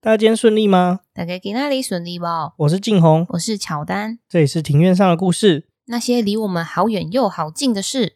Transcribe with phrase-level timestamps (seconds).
[0.00, 1.00] 大家今天顺利吗？
[1.12, 2.24] 大家今天顺利不？
[2.58, 8.14] 我是静红，我是乔丹，这里是庭院上的故事，那些离我们好远又好近的事。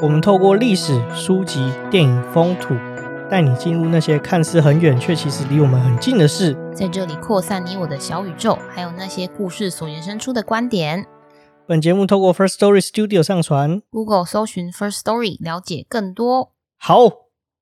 [0.00, 2.74] 我们透过历史、书籍、电影、风土。
[3.28, 11.04] 带你进入那些看似很远却其实离我们很近的事，在这里扩散你我的小宇宙，还有那些故事所延伸出的观点。
[11.66, 16.52] 本节目透过 First Story Studio 上传，Google 搜寻 First Story 了解更多。
[16.76, 17.10] 好，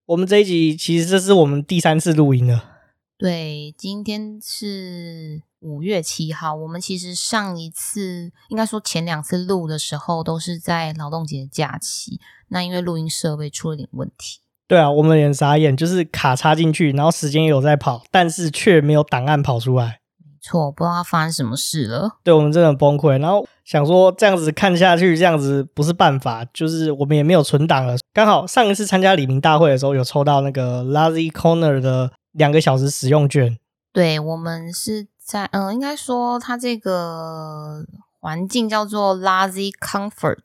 [0.05, 2.73] 我们这一集其实这是我们第三次录音了。
[3.17, 6.55] 对，今天是五月七号。
[6.55, 12.21] 我们其实上一次，应该说前两次录的时候，都是在劳动节假期。
[12.49, 14.41] 那因为录音设备出了点问题。
[14.67, 20.01] 对啊，我们也傻眼，就是卡插进去，然后时间有在跑，但是却没有档案跑出来。
[20.19, 22.19] 没错，不知道发生什么事了。
[22.23, 27.97] 对，我们真的很崩溃，然后想说这样子看下去，这样子不是办法，就是我们也没有存档了。
[28.13, 33.59] 刚好上一次参加李明大会的时候，有抽到那个 Lazy Corner 的两个小时使用券。
[33.93, 37.85] 对，我们是在嗯、呃，应该说它这个
[38.21, 40.39] 环境叫做 Lazy Comfort。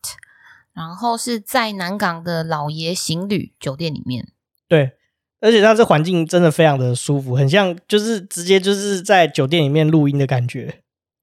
[0.80, 4.30] 然后是在南港的老爷行旅酒店里面，
[4.70, 4.94] 对，
[5.42, 10.80] 而且它这环境真的非常的舒服，很像就是直接就是在酒店里面录音的感觉。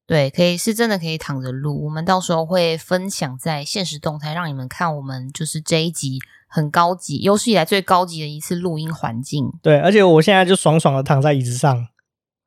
[0.06, 1.86] 对，可以是真的可以躺着录。
[1.86, 9.50] 我们到时候会分享在现实动态，让你们看我们就是这一集很高级，有史以来最高级的一次录音环境。
[9.62, 11.88] 对，而且我现在就爽爽的躺在椅子上。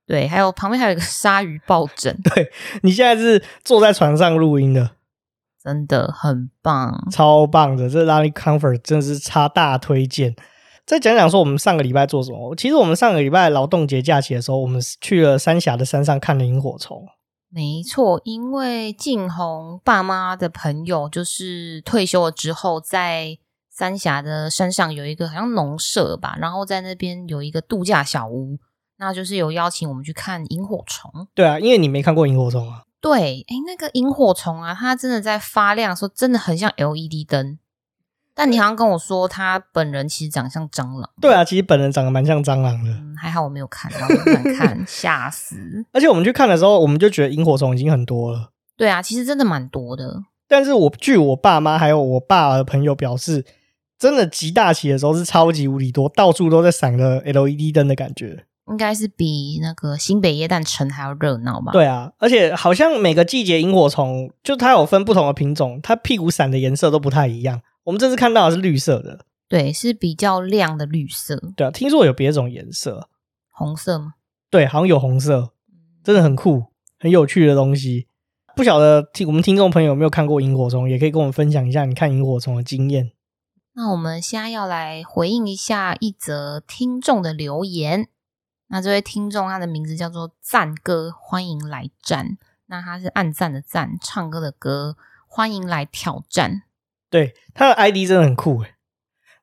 [0.05, 2.15] 对，还有旁边还有一个鲨鱼抱枕。
[2.35, 2.51] 对，
[2.83, 4.91] 你现在是坐在床上录音的。
[5.63, 7.89] 真的很棒，超棒的！
[7.89, 10.35] 这 Lazy Comfort 真的是差大推荐。
[10.85, 12.55] 再讲讲说，我们上个礼拜做什么？
[12.55, 17.05] 其实我们上个礼拜劳动节假期的时候，我们去了三峡的山上看了萤火虫。
[17.51, 23.37] 没错，因为静红爸妈的朋友就是退休了之后，在
[23.69, 28.57] 三峡的山上有一个好像农舍吧，然后在那边有一个度假小屋，
[28.97, 31.27] 那就是有邀请我们去看萤火虫。
[31.35, 32.83] 对啊，因为你没看过萤火虫啊。
[33.01, 37.57] 对，哎，那个萤火虫啊，它真的在发亮的时候，真的很像 LED 灯。
[38.35, 41.09] 但你好像跟我说，他本人其实长得像蟑螂。
[41.19, 42.89] 对啊，其实本人长得蛮像蟑螂的。
[42.91, 44.07] 嗯，还好我没有看到，
[44.57, 45.57] 看， 吓死。
[45.91, 48.51] 而且我们去看的时候，我们就觉得萤火虫已经很多了。
[48.77, 50.23] 对啊，其实真的蛮多的。
[50.47, 53.45] 但是我据我爸妈还有我爸的朋友表示，
[53.97, 58.45] 真的极大期的时候是超级无敌多，到处都在闪着 LED 灯的感觉。
[58.69, 61.71] 应该是比那个新北耶诞城还要热闹吧？
[61.71, 67.61] 对啊，而且好像每个季节萤火虫就它有分不同的品种，它屁股闪的颜色都不太一样。
[67.83, 71.41] 我们这次看到的是绿色的，对，是比较亮的绿色。
[71.55, 73.09] 对啊，听说有别种颜色，
[73.51, 74.13] 红色吗？
[74.51, 75.51] 对，好像有红色，
[76.03, 76.65] 真的很酷，
[76.99, 78.07] 很有趣的东西。
[78.55, 83.11] 不晓得听我们听众朋友有没有看过萤火虫，也可以跟我们分享一下你看萤火虫的经验。
[83.73, 88.09] 那我们现在要来回应一下一则听众的留言。
[88.71, 92.37] 那这位听众，他的名字叫做赞歌，欢迎来战。
[92.67, 94.95] 那他是按赞的赞，唱歌的歌，
[95.27, 96.61] 欢迎来挑战。
[97.09, 98.75] 对，他的 ID 真的很酷诶。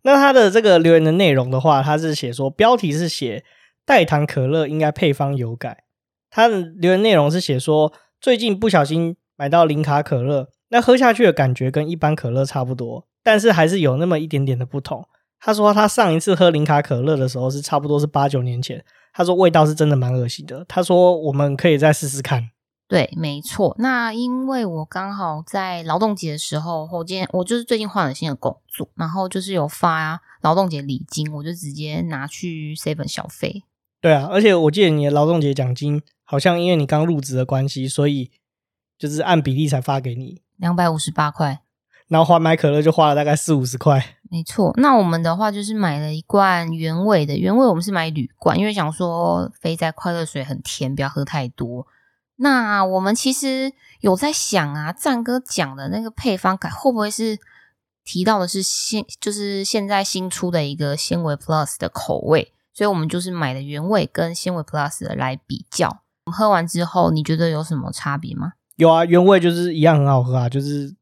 [0.03, 3.45] 那他的这个留言的内容的话，他是写说，标题是写
[3.85, 5.83] 代糖可乐应该配方有改。
[6.31, 15.09] 他的留言内容是写说，最近不小心买到零卡可乐，那喝下去的感觉跟一般可乐差不多，但是还是有那么一点点的不同。
[15.47, 18.85] 他说他上一次喝零卡可乐的时候是差不多是八九年前。
[19.13, 20.65] 他说味道是真的蛮恶心的。
[20.67, 22.51] 他说我们可以再试试看。
[22.89, 23.73] 对，没错。
[23.79, 33.63] 那因为我刚好在劳动节的时候，我今天我就是最近换了新的工作，然后就是有发劳动节礼金，我就直接拿去 seven 消费。
[34.01, 38.33] 对啊，而且我记得你的劳动节奖金好像因为你刚入职的关系，所以
[38.99, 41.61] 就是按比例才发给你两百五十八块。
[42.09, 44.73] 然后花买可乐就花了大概四五十块，没错。
[44.77, 51.87] 那我们的话就是买了一罐原味的，原味我们是买铝罐，因为想说肥宅快乐水很甜，不要喝太多。
[52.37, 57.39] 那我们其实有在想啊，赞哥讲的那个配方改会不会是
[58.05, 65.89] 提到的是现就是现在新出的一个纤维 Plus 的口味，所以我们就是买了原味跟纤维 Plus 的来比较。
[66.27, 68.53] 我们喝完之后你觉得有什么差别吗？
[68.77, 70.95] 有啊，原味就是一样很好喝啊，就是。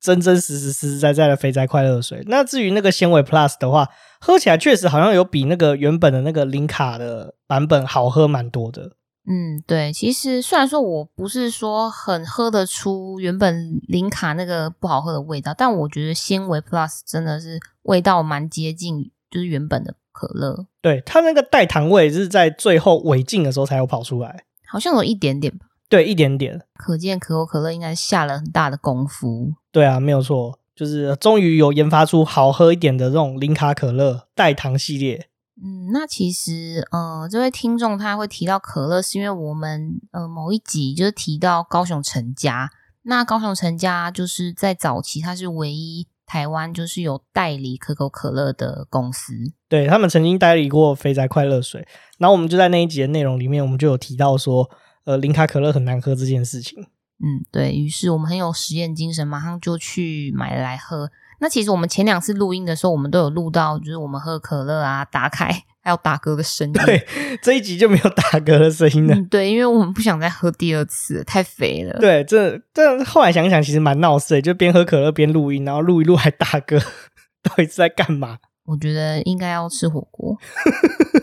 [0.00, 2.22] 真真实实、实实在在的肥宅快乐水。
[2.26, 3.88] 那至于那个纤维 Plus 的话，
[4.20, 8.92] 喝起来确实好像有比那个原本的那个零卡的版本好喝蛮多的。
[9.30, 9.92] 嗯，对。
[9.92, 20.66] 其实虽然说我不是说很喝得出原本零卡那个不好喝的味道，但我觉得纤维 Plus 真的是味道蛮接近，就是原本的可乐。
[20.80, 25.66] 对，它那个代糖味是在最后尾劲的时候才有跑出来，好像有一点点吧。
[25.88, 26.60] 对，一点点。
[26.74, 29.54] 可见可口可乐应该下了很大的功夫。
[29.72, 35.28] 对啊，没有错，就是终于有研发出好喝一点的这种零卡可乐代糖系列。
[35.60, 42.70] 嗯，那其实，呃，这位听众他会提到可乐，是因为我们呃某一集就是提到高雄陈家。
[43.02, 49.32] 那高雄陈家就是在早期，他是唯一台湾就是有代理可口可乐的公司。
[49.68, 51.84] 对，他们曾经代理过肥宅快乐水，
[52.18, 54.70] 然后我们就在那一集的内容里面，我们就有提到说，
[55.08, 56.82] 呃，零卡可乐很难喝这件事情。
[56.82, 61.10] 嗯，对，于是我们很有实验精神，马上就去买来喝。
[61.40, 65.46] 那其实我们前两次录音的时候，我们都有录到，就是我们喝可乐啊，打开
[65.80, 66.72] 还有打嗝的声音。
[66.74, 67.06] 对，
[67.40, 69.14] 这一集就没有打嗝的声音了。
[69.14, 71.98] 嗯，对，因为我们不想再喝第二次，太肥了。
[71.98, 76.78] 对，这这后来想想，其实蛮闹事的，就边喝可乐边录音，然后录一录还打嗝，
[77.42, 78.40] 到底是在干嘛？
[78.66, 80.36] 我觉得应该要吃火锅。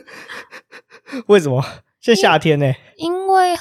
[1.28, 1.64] 为什么？
[2.02, 2.74] 现在夏天呢？
[2.98, 3.56] 因为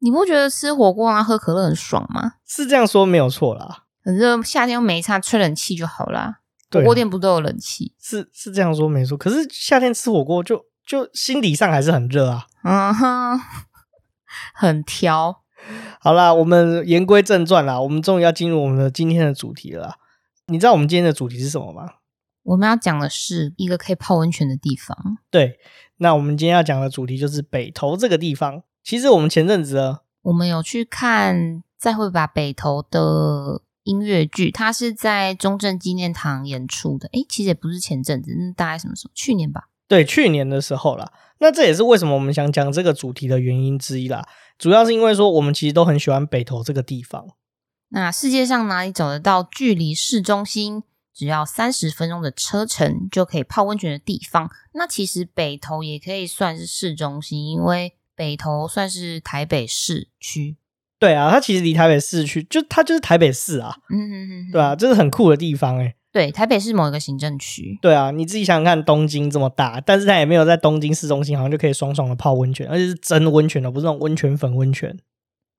[0.00, 2.34] 你不觉得吃火锅啊喝可乐很爽吗？
[2.46, 3.84] 是这样说没有错啦。
[4.04, 6.40] 很热，夏天又没差，吹冷气就好啦。
[6.70, 7.94] 对，火锅店不都有冷气？
[8.00, 9.16] 是是这样说没错。
[9.16, 12.46] 可是夏天吃火锅就就心理上还是很热啊。
[12.62, 13.40] 嗯哼，
[14.54, 15.42] 很挑。
[16.00, 19.96] 好啦，我们言归正传啦，我们终于要进入我们的今天的主题了啦。
[20.46, 21.94] 你知道我们今天的主题是什么吗？
[22.44, 25.18] 我们要讲的是一个可以泡温泉的地方。
[25.30, 25.58] 对，
[25.98, 28.62] 那我们今天要讲的主题就是北投这个地方。
[28.88, 33.60] 其实我们前阵子啊，我们有去看再会把北投的。
[33.84, 37.08] 音乐剧，它是在中正纪念堂演出的。
[37.12, 39.12] 诶，其实也不是前阵子，那大概什么时候？
[39.14, 39.68] 去年吧。
[39.86, 41.10] 对，去年的时候啦。
[41.38, 44.26] 那这也是为什么我们想讲这个主题的原因之一啦。
[44.58, 47.26] 主要是因为说，我们其实都很喜欢北投这个地方。
[47.88, 50.82] 那世界上哪里找得到距离市中心
[51.14, 54.50] 只要三十分钟的车程就可以泡温泉的地方？
[54.72, 60.56] 那其实北投也可以算是市中心，因为北投算是台北市区。
[60.98, 65.94] 对啊，它其实离台北市区，就它就是台北市啊，嗯嗯嗯，对啊，这是很酷的地方诶。
[66.10, 67.78] 对，台北市某一个行政区。
[67.80, 74.98] 对啊，你自己想想看，东京这么大，但是它也没有在东京市中心，好像就可以爽爽的泡温泉，而且是真温泉的，不是那种温泉粉温泉。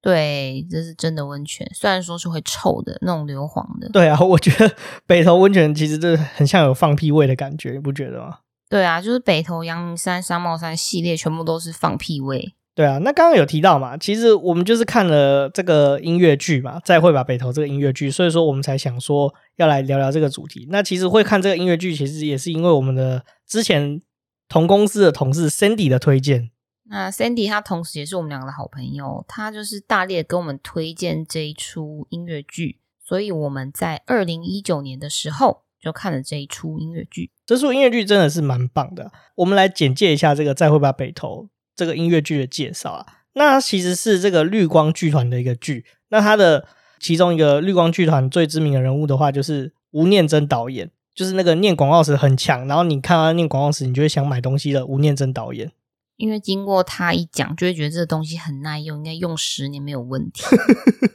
[0.02, 3.88] 对，这是真的温泉，虽然说是会臭的那种硫磺的。
[3.90, 8.40] 对啊，我觉得北投温泉其实就很像有放屁味的感觉，你不觉得吗？
[8.70, 12.54] 对啊，就是北投、阳明山、三茂山系列，全部都是放屁味。
[12.76, 20.66] 对啊，那刚刚有提到嘛，其实我们就是看了这个音乐剧嘛，再会把北投这个音乐剧，所以说我们才想说要来聊聊这个主题。
[20.70, 24.02] 那其实会看这个音乐剧，其实也是因为我们的之前
[24.48, 26.52] 同公司的同事 Sandy 的推荐。
[26.86, 37.32] 那 Sandy 他同时也是我们两个的好朋友，他就是大力的跟我们推荐这一出音乐剧，所以我们在二零一九年的时候就看了这一出音乐剧。
[37.50, 41.50] 这出音乐剧真的是蛮棒的，我们来简介一下这个再会吧北投。
[41.76, 45.84] 这个音乐剧的介绍啊，那它其实是这个绿光剧团的一个剧。
[46.10, 46.68] 那它的
[47.00, 55.72] 其中一个绿光剧团最知名的人物的话，就是吴念真导演，就是那个念广告词很强，然后你看他念广告词，你就会想买东西的吴念真导演。
[56.18, 60.44] 因为经过他一讲，就会觉得这个东西很耐用，应该用十年没有问题。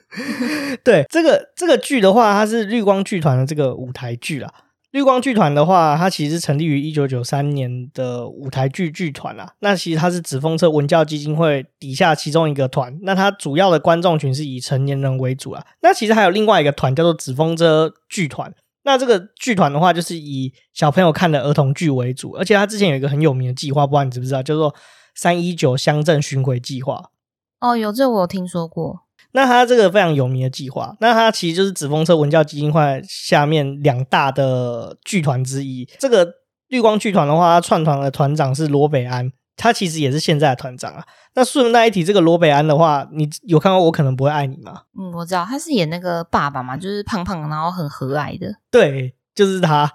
[0.83, 4.53] 对，这个这个剧的话，它是绿光剧团的这个舞台剧啦。
[4.95, 9.53] 绿光剧团的话，它其实成立于一九九三年的舞台剧剧团啦。
[9.59, 12.97] 那其实它是紫风车文教基金会底下其中一个团。
[13.03, 15.67] 那它主要的观众群是以成年人为主啊。
[15.83, 18.55] 那其实还有另外一个团叫做紫风车剧团。
[18.85, 22.31] 那这个剧团的话，就是以小朋友看的儿童剧为主。
[22.39, 24.73] 而且它之前有一个很有名的计划，不知道你知不知道，叫做
[25.17, 27.11] 三一九乡镇巡回计划。
[27.59, 29.01] 哦，有这我有听说过。
[29.35, 35.85] 那他这个非常有名的计划，那他其实就是紫风车文教基金会下面两大的剧团之一。
[35.99, 36.27] 这个
[36.69, 41.05] 绿光剧团的话，他串团的团长是罗北安，他其实也是现在的团长啊。
[41.35, 44.83] 那顺带一提，这个罗北安的话，你有看过《我可能不会爱你》吗？
[44.97, 48.55] 嗯，我知道，他是演那个爸爸嘛，就是胖胖然后很和蔼的。
[48.71, 49.93] 对，就是他。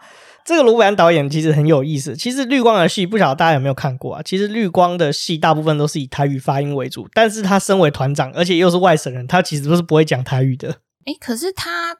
[0.49, 2.15] 这个罗北安导演其实很有意思。
[2.15, 4.21] 其实绿光的戏不晓得大家有没有看过啊？
[4.23, 10.77] 其实绿光的戏大部分都是以台语发音为主，但是他身为团长，而且又是外省人，他其实都是不会讲台语的。
[11.05, 11.97] 诶，可是他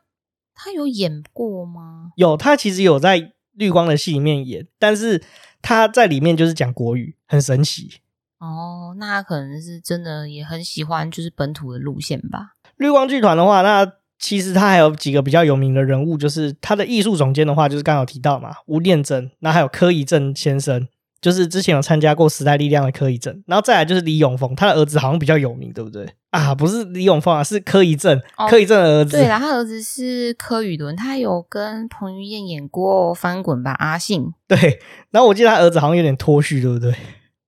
[0.55, 2.09] 他有演过吗？
[2.15, 5.23] 有，他其实有在绿光的戏里面演，但是
[5.61, 7.99] 他在里面就是讲国语，很神奇。
[8.39, 12.53] 哦，那他可能是真的也很喜欢就是本土的路线吧。
[12.77, 13.98] 绿光剧团的话，那。
[14.19, 20.88] 其实他还有几个比较有名的人物，就是他的艺术总监的话，就是刚刚有提到嘛，吴念真，那还有柯以正先生，
[21.21, 26.05] 就是之前有参加过时代力量的柯以正，然后再来就是李永峰，他的儿子好像比较有名，对不对？
[26.31, 29.17] 啊，不是李永峰啊，是柯以正，哦、柯以正的儿子。
[29.17, 34.25] 对啦，他儿子是柯宇伦，他有跟彭于晏演过《翻滚吧，阿信》。
[34.47, 34.79] 对，
[35.11, 36.93] 然后我记得他儿子好像有点脱序，对不对？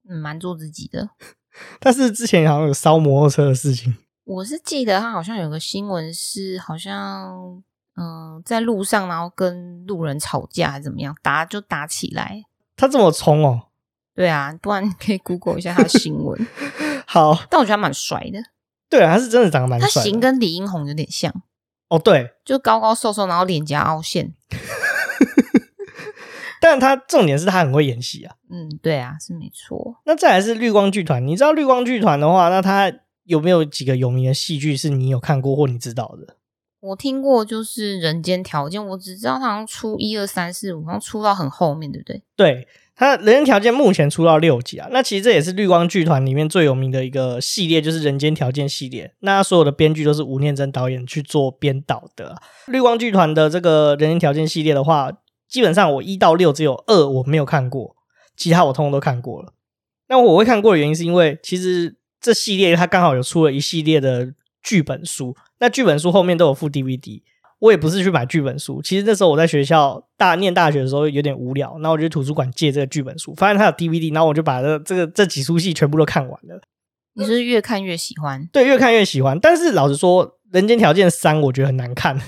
[0.09, 1.09] 嗯，蛮做自己的。
[1.79, 3.93] 但是之前好像有烧摩托车的事情。
[4.23, 7.61] 我是记得他好像有个新闻是，好像
[7.95, 12.43] 嗯、呃，在路上然后跟路人吵架，还怎么样，打就打起来。
[12.77, 13.67] 他这么冲哦？
[14.15, 16.47] 对啊，不然你可以 Google 一下他的新闻。
[17.07, 18.39] 好，但我觉得他蛮帅的。
[18.89, 19.89] 对啊，他是真的长得蛮帅。
[19.89, 21.33] 他型跟李英宏有点像。
[21.87, 24.33] 哦，对，就高高瘦瘦，然后脸颊凹陷。
[26.61, 28.35] 但他重点是他很会演戏啊。
[28.49, 29.95] 嗯，对啊，是没错。
[30.05, 32.91] 那再来是绿光剧团，你知道绿光剧团的话，那他
[33.25, 36.35] 有没有几个有名的戏剧是你有看过或你知道的？
[36.79, 42.23] 我听过，就是《人间条件》，我只知道他好像出一二三四五，好像出到很后面，对不对？
[42.35, 42.67] 对。
[42.93, 49.11] 他人间条件目前出到六集啊，那其实这也是绿光剧团里面最有名的一个系列，就是人间条件系列。
[49.21, 52.41] 那所有的编剧都是吴念真导演去做编导的啊。
[52.67, 55.11] 绿光剧团的这个人间条件系列的话，
[55.47, 57.95] 基本上我一到六只有二我没有看过，
[58.37, 59.53] 其他我通通都看过了。
[60.07, 67.23] 那我会看过的原因是因为其实这系列它刚好有出了一系列的剧本书，那剧本书后面都有附 DVD。
[67.59, 76.59] 我也不是去买剧本书，其实那时候我在学校大念大学的时候有点无聊，然后我就去图书馆借这个剧本书，发现它有 DVD，然后我就把这这个这几出戏全部都看完了。
[77.13, 78.47] 你是越看越喜欢？
[78.51, 79.39] 对，越看越喜欢。
[79.39, 82.19] 但是老实说，《人间条件三》我觉得很难看。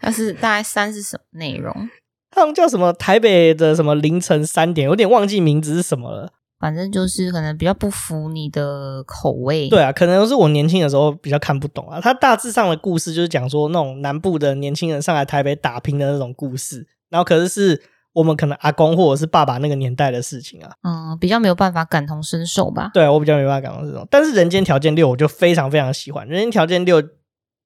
[0.00, 1.90] 它是大概三是什么内容？
[2.30, 6.32] 他们叫什么台北的什么凌晨三点，有点忘记名字是什么了。
[6.58, 9.68] 反正就是可能比较不符你的口味。
[9.68, 12.00] 对啊，可能是我年轻的时候比较看不懂啊。
[12.00, 17.82] 它大致上的故事就是讲说那种南部的年轻人上来台北打拼的那种故事，然后可是是
[18.14, 20.70] 我们可能阿公或者是爸爸那个年代的事情啊。
[20.82, 22.90] 嗯，比较没有办法感同身受吧。
[22.94, 24.08] 对啊，我比较没办法感同身受。
[24.10, 27.02] 但是《人间条件六》我就非常非常喜欢，《人间条件六》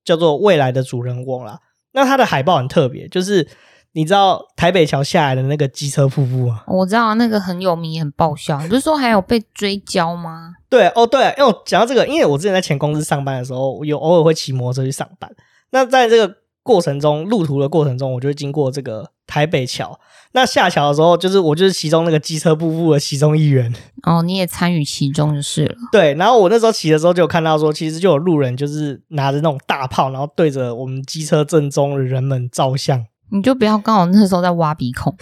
[0.05, 1.61] 叫做未来的主人翁啦。
[1.93, 3.47] 那它的海报很特别，就是。
[3.93, 6.63] 你知道台北桥下来的那个机车瀑布吗？
[6.69, 8.59] 我知道那个很有名，也很爆笑。
[8.69, 10.55] 不是说还有被追焦吗？
[10.69, 15.29] 对哦，对，因为我讲到这个，因为我之前在前公司上班的时候，有偶尔会骑摩托车去上班。
[15.71, 19.99] 那在这个过程中，路途的过程中，我就会经过这个台北桥。
[20.33, 23.75] 那下桥的时候，就是我就是其中那个机车瀑布的其中一员。
[24.05, 25.75] 哦，你也参与其中就是了。
[25.91, 33.05] 对，然后我那时候骑的时候，就有看到说，其实就有路人就是拿着那种大炮，然后对着我们机车正中的人们照相。
[33.33, 35.17] 你就不要刚好那时候在挖鼻孔，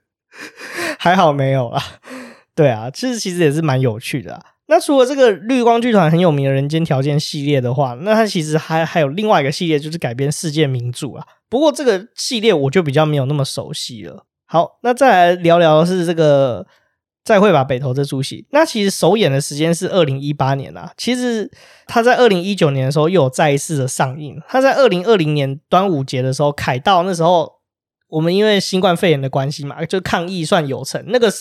[0.98, 1.82] 还好没有啦。
[2.54, 4.42] 对啊，其实其实也是蛮有趣的啊。
[4.66, 11.26] 那除了这个绿光剧团很有名的人间条件系列的话，那它其实还还有另外一个系列，就是改编世界名著啊。
[11.48, 14.26] 不过这个系列我就比较没有那么熟悉了。
[14.46, 16.66] 好，那再来聊聊是这个。
[17.30, 20.92] 再会吧，北投这出戏，那其实首演的时间是二零一八年啊。
[20.96, 21.48] 其实
[21.86, 24.36] 他在二零一九年的时候又有再一次的上映。
[24.48, 27.48] 他在二零二零年端午节的时候，凯道那时候
[28.08, 31.00] 我们因为新冠肺炎的关系嘛，就抗议算有成。
[31.06, 31.32] 那个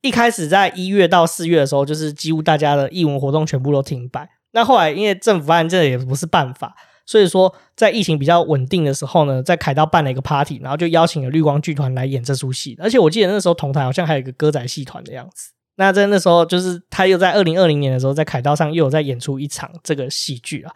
[0.00, 4.28] 一开始在一月到四月的时候，就是几乎大家的艺文活动全部都停摆。
[4.50, 6.74] 那后来因为政府发现这也不是办法。
[7.06, 12.76] 所以说，在疫情比较稳定的时候呢，在凯道办了一个 party，然后就邀请了绿光剧团来演这出戏。
[12.80, 15.52] 而且我记得那时候同台好像还有一个歌仔戏团的样子。
[15.76, 20.72] 那在那时候，就是他又在二零二零年的时候，在凯道上又有在演出一场这个戏剧啊。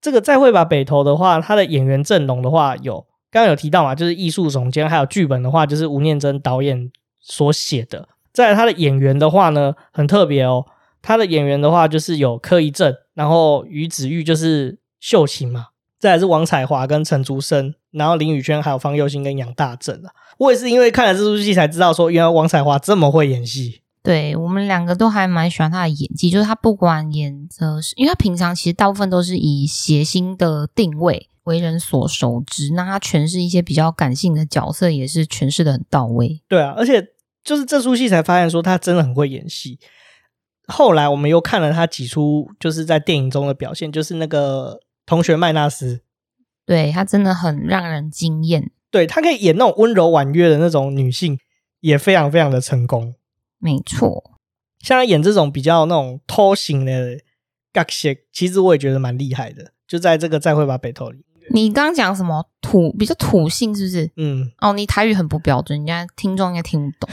[0.00, 8.08] 这个再会吧北投的话，他的演员阵容的话有刚刚有提到嘛，就是艺术总监，还有剧本的话就是吴念真导演所写的。
[8.32, 10.66] 在他的演员的话呢，很特别哦，
[11.00, 15.68] 他的演员的话就是有柯一正，然后于子玉就是秀琴嘛。
[15.98, 20.10] 再来是王彩华跟陈竹生，然后林宇轩还有方佑兴跟杨大正啊。
[20.38, 23.82] 我也是因为看了这出戏才知道说，原来王彩华这么会演戏。
[24.02, 36.40] 对，我们两个都还蛮喜欢他的演技，就是他不管演的是，因为他平常其实大部分都是以谐星的定位为人所熟知，那他诠释一些比较感性的角色也是诠释的很到位。
[36.48, 37.08] 对啊，而且
[37.44, 39.78] 就是这出戏才发现说他真的很会演戏。
[40.66, 44.80] 后来我们又看了他几出就是在电影中的表现，就是那个。
[45.10, 46.02] 同学麦纳斯，
[46.64, 48.70] 对，他真的很让人惊艳。
[48.92, 51.36] 对，他可以演那种温柔婉约的那种女性，
[51.80, 53.16] 也非常非常的成功。
[53.58, 54.38] 没错，
[54.78, 57.16] 像他演这种比较那种偷型的
[57.72, 59.72] 角色，其实我也觉得蛮厉害的。
[59.88, 64.08] 就在这个再会吧北投里，你刚刚讲什么土比较土性是不是？
[64.14, 67.10] 嗯，哦，你台语很不标准，人家听众应该听不懂。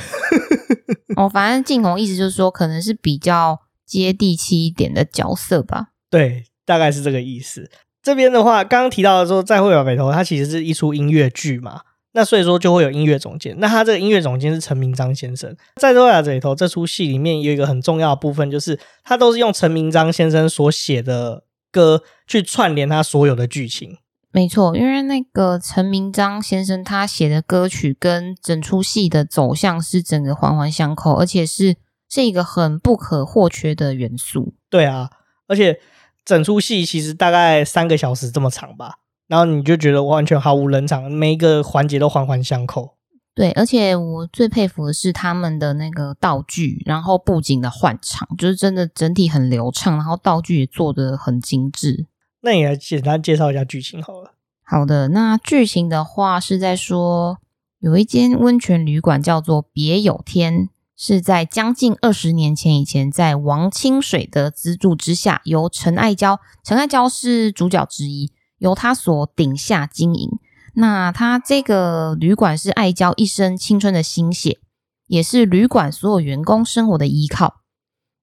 [1.18, 5.94] 哦，反正靖宏意思就是说，可能是比较接地气一点的角色吧。
[6.12, 7.72] 对，大概是这个意思。
[8.08, 11.82] 这边的话，刚刚提到的说，再会吧北投，它其实是一出音乐剧嘛，
[12.14, 13.54] 那所以说就会有音乐总监。
[13.60, 15.54] 那他这个音乐总监是陈明章先生。
[15.76, 23.98] 再会吧北投这出戏里面有一个很重要的部分，就是他都是用陈明章先生所写的歌去串联他所有的剧情。
[24.32, 31.76] 没错，因为那个陈明章先生他写的歌曲跟整出戏的走向是整个环环相扣，而且是
[32.10, 34.54] 是一个很不可或缺的元素。
[34.70, 35.10] 对啊，
[35.50, 35.82] 而且。
[36.28, 38.96] 整出戏其实大概三个小时这么长吧，
[39.30, 42.98] 然后你就觉得完全毫无冷场，每一个环节都环环相扣。
[43.34, 52.08] 对，而且我最佩服的是他们的那个道具，然后布景的换场，就是真的整体很流畅，然后道具也做得很精致。
[52.42, 54.34] 那你来简单介绍一下剧情好了。
[54.64, 57.38] 好的，那剧情的话是在说，
[57.80, 70.39] 有一间温泉旅馆叫做别有天，是在将近二十年前以前，在王清水的资助之下，由陈爱娇，陈爱娇是主角之一，由她所顶下经营。
[70.74, 74.60] 那他这个旅馆是爱娇一生青春的心血，
[75.08, 77.62] 也是旅馆所有员工生活的依靠。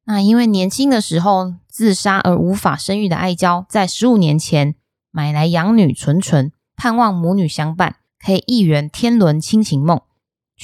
[0.04, 4.76] 那因为年轻的时候自杀而无法生育的爱娇，在十五年前
[5.11, 10.00] 买来养女纯纯，盼望母女相伴，可以一圆天伦亲情梦，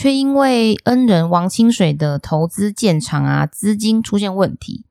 [0.00, 4.87] 却因为恩人王清水的投资建厂啊，资金出现问题。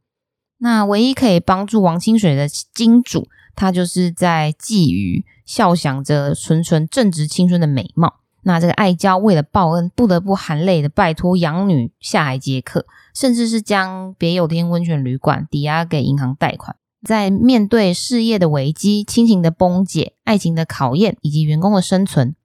[0.59, 5.23] 那唯一可以帮助王清水的金主，他就是在觊觎。
[5.47, 12.85] 笑想着纯纯正值青春的美貌，那这个爱娇为了报恩，不得不含泪的拜托养女下海接客，
[13.15, 16.75] 甚至是将别有天温泉旅馆抵押给银行贷款。
[17.03, 22.35] 在面对事业的危机、亲情的崩解、爱情的考验以及员工的生存，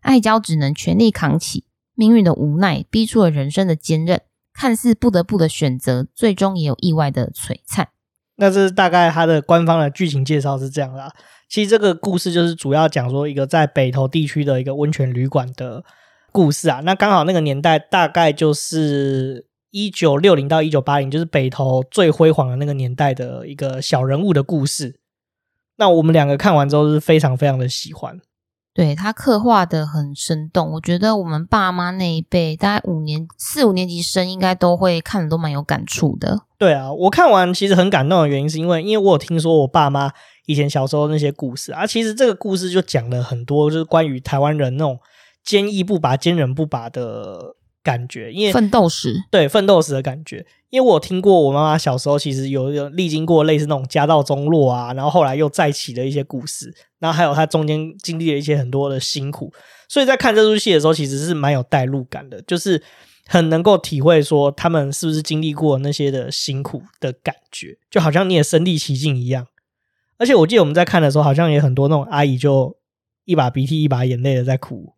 [0.00, 1.64] 爱娇只能全力扛起
[1.94, 4.20] 命运的无奈，逼出了人生的坚韧。
[4.52, 7.88] 看似不得不的选择，最终也有意外的璀璨。
[8.36, 11.12] 那这是大概它的官方的剧情介绍是这样啦。
[11.48, 15.84] 其实这个故事就是主要讲说一个在北投地区的一个温泉旅馆的
[16.30, 16.80] 故事啊。
[16.84, 25.00] 那刚好那个年代大概就是一九六零到一九八零，就是北投最辉煌的那个年代的一个小人物的故事。
[25.76, 28.20] 那我们两个看完之后是非常非常的喜欢。
[28.74, 36.40] 对，他刻画的很生动，我觉得我们爸妈那一辈，大概五年四五年级生应该都会看的都蛮有感触的。
[36.58, 40.10] 对啊，我看完其实很感动的原因是因为，因为我有听说我爸妈
[40.46, 44.98] 以前小时候那些故事啊，其实这个故事就讲了很多，就是关于台湾人那种
[45.44, 47.54] 坚毅不拔、坚韧不拔的
[47.84, 50.44] 感觉，因为奋斗史，对奋斗史的感觉。
[50.70, 59.52] 因为我听过我妈妈小时候其实有有历经过类似那种家道中落啊，然后后来又再起的一些故事，然后还有她中间经历了一些很多的辛苦，
[59.88, 62.82] 所以在看这出戏的时候，其实是蛮有代入感的，就是
[63.26, 69.46] 很能够体会说他们是不是经历过那些的辛苦的感觉，就好像你也身历其境一样。
[70.18, 72.76] 而且我记得我们在看的时候，好像也很多那种阿姨就
[73.24, 74.94] 一把鼻涕一把眼泪的在哭。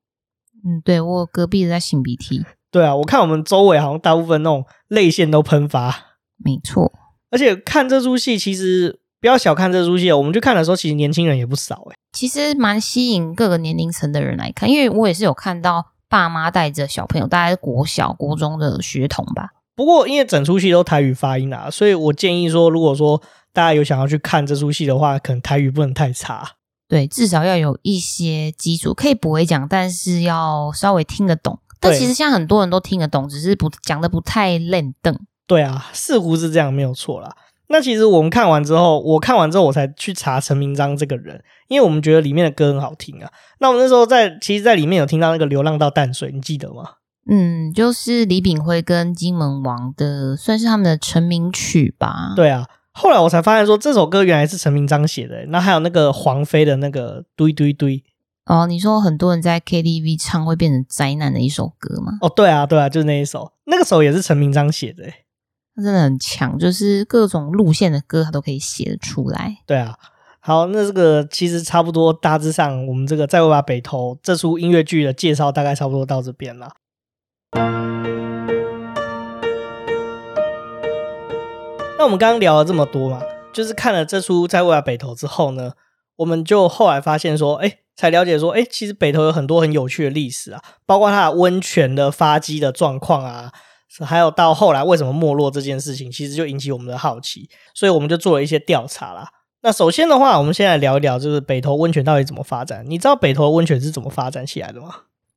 [0.65, 2.45] 嗯，对，我隔壁的在擤鼻涕。
[2.77, 5.89] 对啊，我看我们周围好像大部分那种泪腺都喷发，
[6.45, 6.93] 没错。
[7.31, 11.97] 而且看这出戏，其实不要小看这出戏，我们去看的时候，其实年轻人也不少诶。
[12.13, 19.53] 其实蛮吸引各个年龄层的人来看，因为我也是有看到爸妈带着小朋友，大概是国小、国中的学童吧。
[19.75, 23.23] 不过因为整出戏都台语发音啊，所以我建议说，如果说
[23.55, 26.47] 大家有想要去看这出戏的话，可能台语不能太差。
[26.87, 31.59] 对，至少要有一些基础，可以不会讲，但是要稍微听得懂。
[31.81, 35.15] 但其实现在很多人都听得懂，只是不讲的不太轮转。
[35.47, 37.37] 对啊，似乎是这样，没有错啦。
[37.69, 43.31] 那其实我们看完之后，我看完之后我才去查陈明章这个人，因为我们觉得里面的歌很好听啊。
[43.59, 46.91] 那我们那时候在，其实，在里面有听到那个《流浪到淡水》，你记得吗？
[47.29, 52.35] 嗯，就是李炳辉跟金门王的，算是他们的成名曲吧。
[52.37, 55.45] 对啊，后来我才发现说这首歌原来是陈明章写的。
[55.49, 58.03] 那还有那个黄妃的那个堆堆堆。
[58.47, 62.13] 哦，你说很多人在 KTV 唱会变成灾难的一首歌吗？
[62.21, 65.03] 哦，对啊，对啊，就是那一首，那个时候也是陈明章写的，
[65.75, 69.57] 他真的很强，就是各种路线的歌他都可以写得出来。
[69.67, 69.99] 对啊，
[70.39, 76.71] 好，那这个其实差不多，大致上我们这个再会吧北投这出音乐剧的介绍大概差不多到这边了。
[81.99, 83.21] 那我们刚刚聊了这么多嘛，
[83.53, 85.73] 就是看了这出再会吧北投之后呢，
[86.19, 87.79] 我们就后来发现说，哎。
[87.97, 93.51] 才了解说，哎，其实北投有很多很有趣的历史啊，包括它的温泉的发迹的状况啊，
[94.05, 99.31] 还有到后来为什么没落这件事情，其实就引起我们的好奇，所以我们就做了一些调查啦。
[99.63, 102.85] 那首先的话，我们先来聊一聊，就是北投温泉到底怎么发展？
[102.87, 104.95] 你知道北投温泉是怎么发展起来的吗？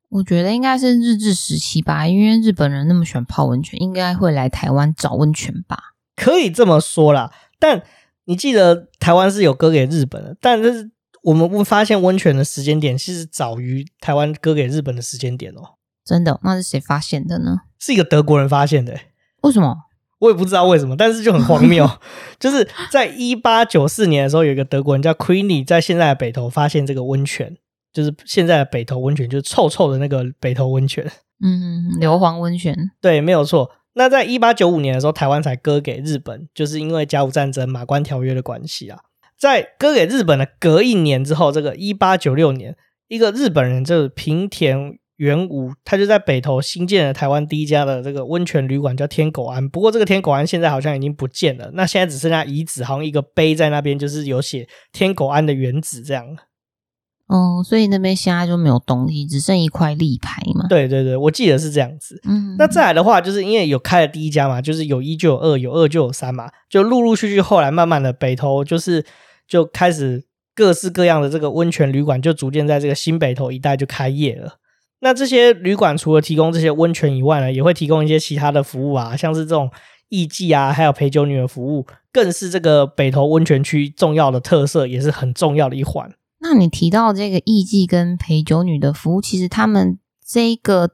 [0.09, 5.77] 我觉得应该是日治时期吧，因为日本人那么喜欢泡温泉，应该会来台湾找温泉吧？
[6.17, 7.81] 可以这么说啦，但
[8.25, 10.91] 你记得台湾是有割给日本的，但是。
[11.23, 15.75] 我们会发现温泉的时间点其实早于台湾割给日本的时间点哦。
[16.05, 16.39] 真的？
[16.43, 17.57] 那是谁发现的呢？
[17.77, 18.97] 是一个德国人发现的。
[19.41, 19.75] 为什么？
[20.19, 21.89] 我也不知道为什么，但是就很荒谬。
[22.39, 27.55] 就是在一八九四年的时候，有一个德国人叫 Queenie 在现在的北投发现这个温泉，
[27.93, 31.09] 就是现在的北投温泉，就是臭臭的那个北投温泉。
[31.41, 32.75] 嗯，硫磺温泉。
[32.99, 33.69] 对，没有错。
[33.93, 38.99] 那在一八九五年的时候，台湾才割给日本，就是因为甲午战争、马关条约的关系啊。
[39.39, 42.75] 在割给日本的隔一年之后，这个一八九六年，
[43.07, 49.69] 一个日本人就是平田元武，他就在北投新建了台湾第一家的这个温泉旅馆，叫天狗庵。
[49.69, 56.25] 不过这个天狗庵现在好像已经不见了，那现在只剩下遗址，好像一个碑在那边，就是有写天狗庵的原址这样。
[57.27, 60.65] 哦，所以那边现在就没有东西，只剩一块立牌嘛。
[60.67, 62.19] 对对对，我记得是这样子。
[62.27, 69.05] 嗯，那再来的话，就是因为有开了第一家嘛，就是有一就有二，有二就有三嘛，就陆陆续续后来慢慢的北投就是
[69.49, 70.23] 就开始
[70.55, 74.59] 各式各样的这个温泉旅馆就逐渐在这个新北投一带就开业了。
[75.01, 79.71] 那这些旅馆除了提供这些温泉以外呢，也会提供一些其他的服务啊，像是这种
[80.09, 86.13] 艺妓啊，还有陪酒女的服务，更是这个北投温泉区重要的特色，也是很重要的一环。
[86.41, 90.91] 那你提到这个艺妓跟陪酒女的服务，其实他们这个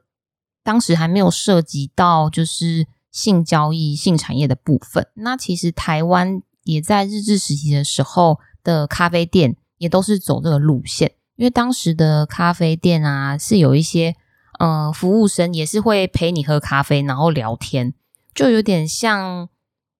[0.62, 5.08] 当时还没有涉及到就是性交易、性产业的部分。
[5.14, 14.14] 那其实台湾也在日治时期的时候的咖啡店也都是走这个路线，因为当时的咖啡店啊是有一些
[14.58, 17.94] 嗯、呃、服务生也是会陪你喝咖啡，然后聊天，
[18.34, 19.48] 就有点像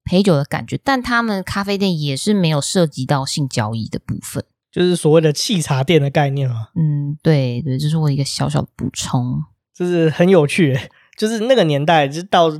[0.04, 0.78] 陪酒的感觉。
[0.82, 4.44] 但他们咖啡店也是没有涉及到性交易的部分。
[4.70, 6.68] 就是所谓的气茶店的概念嘛。
[6.74, 9.42] 嗯，对对，这是我一个小小的补充，
[9.74, 10.78] 就是很有趣。
[11.16, 12.52] 就是那个年代，就到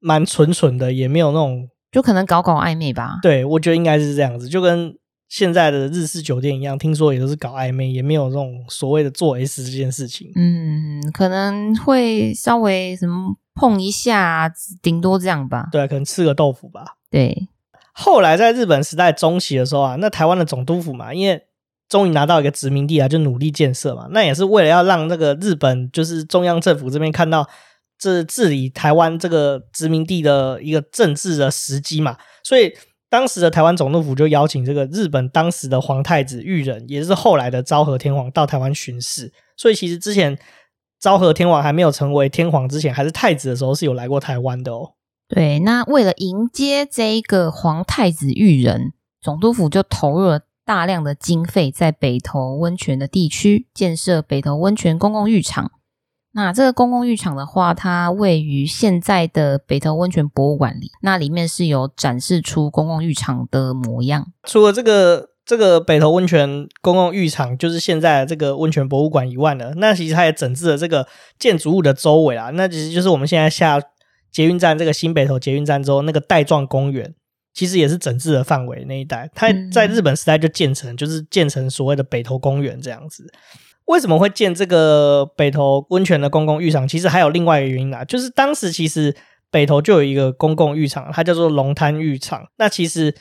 [0.00, 3.18] 蛮纯纯的，也没有那种，就可能搞搞暧昧吧。
[3.22, 4.96] 对，我觉得应该是这样子，就跟
[5.28, 10.32] 现在的日式酒店一样，听说也都是搞暧昧，也没有这种所谓的做 S 这件事情。
[10.34, 15.68] 嗯，可能会稍微什么碰一下，顶多这样吧。
[15.70, 16.96] 对，可能吃个豆腐吧。
[17.10, 17.48] 对。
[17.92, 21.42] 后来在日本时代中期的时候啊，那台湾的总督府嘛，因为
[21.88, 24.06] 终于拿到一个殖民地啊，就努力建设嘛。
[24.10, 27.46] 那也是为了要让那个日本，就是中央政府这边看到
[28.00, 32.16] 这治理台湾这个殖民地的一个政治的时机嘛。
[32.42, 32.72] 所以
[33.08, 39.32] 当时的台湾总督府就邀请这个日本当时的皇太子裕仁，也是后来的昭和天皇到台湾巡视。
[39.56, 40.38] 所以其实之前
[40.98, 44.94] 昭和天皇还没有成为天皇之前，还是太子的时候，是有来过台湾的哦。
[45.28, 50.40] 对，那为了迎接这一个皇太子裕仁，总督府就投入了。
[50.62, 55.72] 大量的经费在北投温泉的地区建设北投温泉公共浴场。
[56.32, 60.90] 那这个公共浴场的话，它位于现在的北投温泉博物馆里。
[61.02, 64.26] 那里面是有展示出公共浴场的模样。
[64.44, 71.06] 除了这个这个北投温泉公共浴场，就是现在的这个温泉博物馆以外呢，那其实它也整治了这个
[71.38, 72.50] 建筑物的周围啦。
[72.50, 73.80] 那其实就是我们现在下
[74.30, 77.14] 捷运站这个新北投捷运站之后，那个带状公园。
[77.52, 83.26] 其实也是整治的范围那一带，它在日本时代就建成，就是建成所谓的北投公园这样子。
[83.90, 86.86] 为什么会建这个北投温泉的公共浴场？
[86.86, 89.14] 其实还有另外一个原因啊，就是当时其实
[89.50, 92.46] 北投就有一个公共浴场，它叫做龙滩浴场。
[92.56, 93.14] 那其实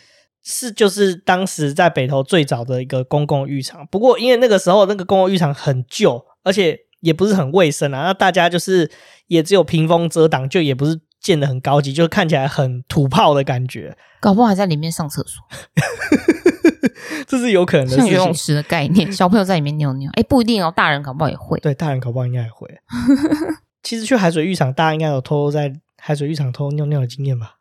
[0.44, 3.88] 是就是当时在北投最早的一个公共浴场。
[3.92, 8.92] 不过因为那个时候那个公共浴场很旧，而且也不是很卫生啊，那大家就是
[9.28, 11.02] 也只有屏风遮挡，就也不是。
[11.22, 15.44] 建的很高级，就看起来很土炮的感觉，搞不好还在里面上厕所，
[17.28, 17.96] 这是有可能的。
[17.96, 21.60] 像游泳池的概念，小朋友在里面尿尿，哎、欸，不一定哦，大人搞不好也会。
[21.60, 22.68] 对，大人搞不好应该也会。
[23.84, 27.56] 其实去海水浴场，大家应该有偷偷在海水浴场偷偷尿尿的经验吧？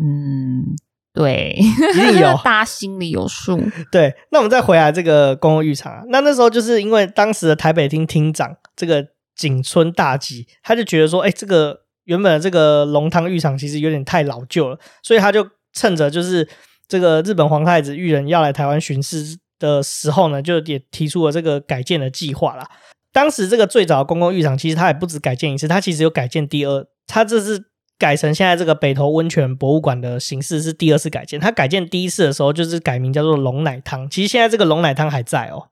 [0.00, 0.76] 嗯，
[1.12, 3.60] 对，一定有， 大家心里有数。
[3.90, 11.84] 对，那我们再回来这个公共浴场啊，那那时候就是因为当时的台北厅厅长这个景村大吉，他就觉得说，哎、欸，这个。
[12.04, 16.46] 原本的这个龙汤浴场其实有点太老旧了，所以他就趁着就是
[16.94, 22.70] 这个日本皇太子裕仁要来台湾巡视的时候呢，就也提出了这个改建的计划啦。
[23.12, 27.64] 当时这个最早的公共浴场其实它也不止改建一次，它其实有改建第二，它这是
[27.98, 31.40] 改成现在这个北投温泉博物馆的形式，是第二次改建。
[31.40, 35.70] 它改建第一次的时候就是改名叫做龙奶汤，其实现在这个龙奶汤还在哦。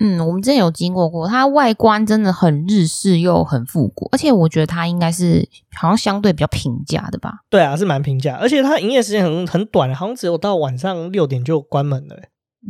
[0.00, 7.40] 嗯，我们之前有经过过，它外观真的很日式又很复古，而且我觉得它应该是好像相对比较平价的吧？
[7.50, 12.16] 对啊，是蛮平价，而且它营业时间很很短，好像只有到晚上六点就关门了。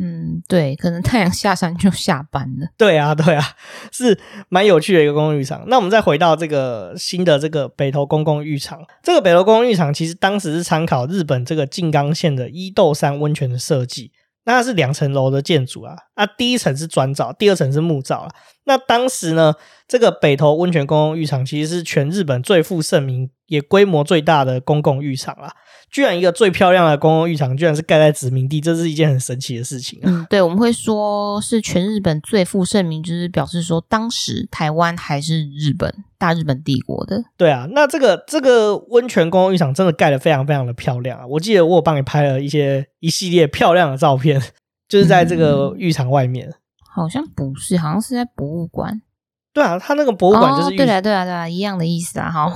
[0.00, 2.68] 嗯，对，可能太阳下山就下班了。
[2.76, 3.42] 对啊，对啊，
[3.90, 5.64] 是蛮有趣的一个公共浴场。
[5.66, 14.12] 那我们再回到这个新的这个北投公共浴场，这个北投公共浴场其实当时是参考日本这个静冈县的伊豆山温泉的设计。
[14.48, 18.30] 那它是两层楼的建筑啊，啊，第一层是砖造，第二层是木造啊。
[18.64, 19.54] 那当时呢，
[19.86, 25.52] 这个北投温泉公共浴场其实是全日本最负盛名，也规模最大的公共浴场啦。
[25.90, 30.04] 居然一个最漂亮的公共浴场，居然是盖在殖民地，这是一件很神奇的事情啊。
[30.06, 37.24] 嗯，对，我们会说是全日本最负盛名，就是表示说当时台湾还是日本大日本帝国的。
[37.36, 41.26] 对啊，那这个这个温泉公共浴场真的盖得非常非常的漂亮啊！
[41.26, 44.40] 我记得我有帮你拍了一些一系列漂亮的照片。
[44.88, 46.50] 就是在这个浴场外面。
[46.90, 49.02] 好像不是，好像是在博物馆。
[49.52, 52.30] 对啊，他那个博物馆就是、哦、对啊，对啊，对啊，一样的意思啊。
[52.30, 52.48] 好，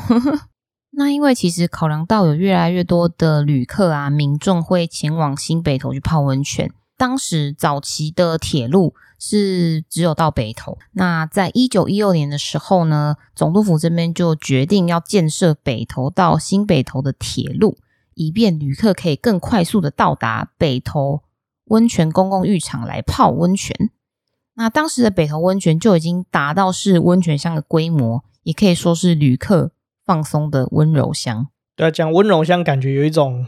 [0.94, 6.70] 那因为其实考量到有越来越多的旅客啊，民众会前往新北投去泡温泉。
[6.98, 10.78] 当时早期的铁路是只有到北投。
[10.92, 17.78] 那在一九一六年的时候呢，总督府这边就决定要建设北投到新北投的铁路，
[18.14, 21.22] 以便旅客可以更快速的到达北投
[21.64, 23.90] 温泉公共浴场来泡温泉。
[24.54, 29.72] 那当时的北投温泉就已经达到是温泉乡的规模，也可以说是旅客
[30.04, 31.48] 放松的温柔乡。
[31.76, 33.46] 对啊，讲温柔乡，感觉有一种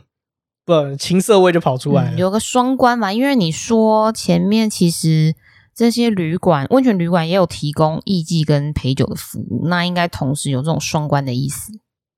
[0.65, 2.17] 不情色味就跑出来了。
[2.17, 5.35] 嗯，有个双关嘛，因为你说前面其实
[5.75, 11.73] 这些旅馆、温泉旅馆也有提供艺妓跟陪酒的服务，那应该同时有这种双关的意思。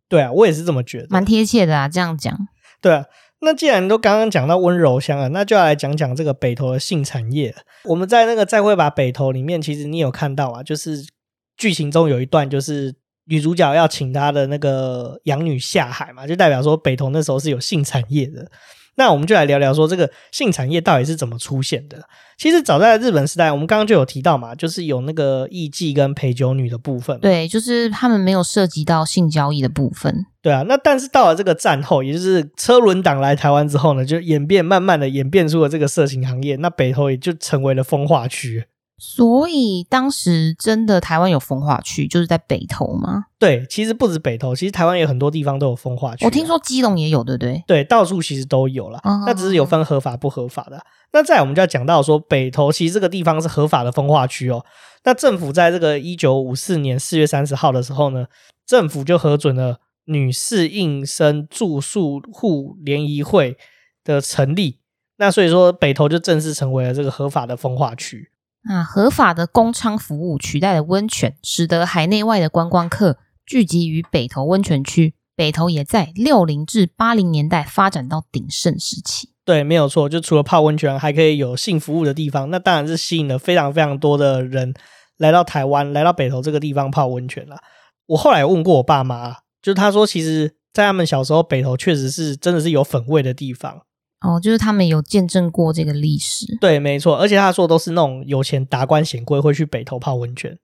[0.09, 2.37] 对啊，我也是这么觉得，蛮贴切的啊，这样讲。
[2.81, 3.05] 对啊。
[3.41, 7.55] 那既然都刚刚讲到温柔乡了，那就要来讲讲这个北投的性产业。
[7.85, 11.07] 我们在那个再会吧北投里面，其实你有看到啊，就是
[11.55, 12.95] 剧情中有一段，就是
[13.27, 18.51] 女主角要请她的那个养女下海嘛，就代表说北投那时候是有性产业的。
[18.99, 22.03] 那我们就来聊聊说这个性产业到底是怎么出现的。
[22.39, 27.21] 其实早在日本时代，我们刚刚就有提到嘛，就是有那个艺妓跟陪酒女的部分。
[27.21, 30.25] 对，就是他们没有涉及到性交易的部分。
[30.41, 38.65] 对啊，那但是到了这个战后，也就是车轮党来台湾之后呢，就演变，慢慢的演变出了这个色情行业，那北投也就成为了风化区。
[38.99, 43.25] 所以当时真的台湾有风化区，就是在北投吗？
[43.39, 46.25] 对，其实不止北投，其实台湾有很多地方都有风化区。
[46.25, 47.63] 我听说基隆也有，对不对？
[47.67, 48.99] 对，到处其实都有啦。
[49.05, 50.83] 哦、那只是有分合法不合法的。
[51.13, 54.65] 那再来我们就要讲到说，北投其实这个地方是合法的风化区哦。
[55.05, 58.27] 那政府在这个一九五四年四月三十号的时候呢，
[58.67, 63.59] 政府就核准了女士应生住宿户联谊会
[64.03, 64.79] 的成立。
[65.19, 68.31] 那所以说，北投就正式成为了这个合法的风化区。
[68.69, 75.15] 啊，合法的公娼服务取代了温泉，使得海内外的观光客聚集于北投温泉区。
[75.37, 79.31] 北投也在六零至八零年代发展到鼎盛时期。
[79.45, 84.75] 对，没有错，就除了泡温泉，还可以有性服务的地方，那当然是吸引了非常非常多的人
[85.19, 87.59] 来到台湾，来到北投这个地方泡温泉了。
[88.07, 93.83] 我后来问过我爸妈，就他说，其实，在他们小时候，北投确实是真的是有粉味的地方。
[94.27, 100.59] 哦，就是他们有见证过这个历史，对，没错，而且他说都是那种有钱达官显贵会去北投泡温泉。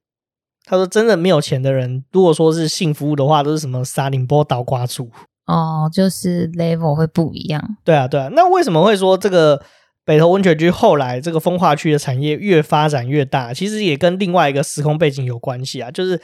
[0.65, 5.11] 他说真的没有钱的人，如果说是性服务的话，都是什么沙林波倒瓜柱
[5.47, 7.77] 哦，就是 level 会不一样。
[7.85, 9.61] 对啊，对啊，那为什么会说这个
[10.05, 13.53] 北投温泉区后来这个风化区的产业越发展越大？
[13.53, 16.21] 其实也跟另外一个时空背景有关系啊，就是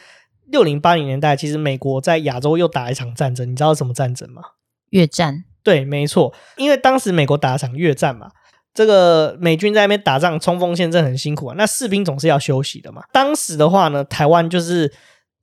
[0.50, 4.42] 六零八零年代，其实美国在亚洲又打一场战争，你知道什么战争吗？
[4.90, 5.44] 越战。
[5.62, 8.30] 对，没错，因为当时美国打了场越战嘛，
[8.72, 13.02] 这个美军在那边打仗冲锋陷阵很辛苦啊，那士兵总是要休息的嘛。
[13.12, 14.92] 当时的话呢，台湾就是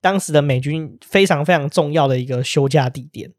[0.00, 3.30] 当时的美军非常非常重要的一个休假地点，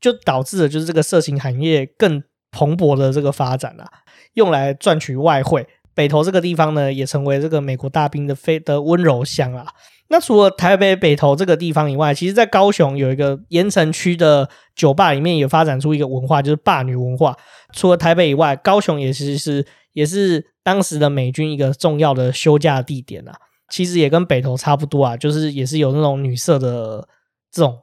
[0.00, 3.88] 就导致了就是这个色情行业更蓬勃的这个发展啊，
[4.34, 5.66] 用来赚取外汇。
[5.92, 9.66] 北投这个地方呢，也成为这个美国大兵的非的温柔乡啊。
[10.12, 17.36] 那除了台北北投这个地方以外，其实，在高雄有一个盐城区的酒吧里面也发展出一个文化，就是霸女文化。
[17.72, 23.32] 除了台北以外，高雄也其实是也是当时的美军一个重要的休假地点啊。
[23.70, 27.06] 其实也跟北投差不多啊，就是也是有那种女色的
[27.52, 27.78] 这种